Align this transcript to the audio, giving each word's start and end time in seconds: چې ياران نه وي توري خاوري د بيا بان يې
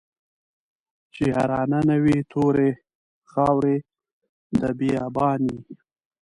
چې 1.13 1.23
ياران 1.33 1.71
نه 1.89 1.95
وي 2.03 2.17
توري 2.31 2.69
خاوري 3.31 3.77
د 4.59 4.61
بيا 4.79 5.03
بان 5.15 5.41
يې 5.51 5.59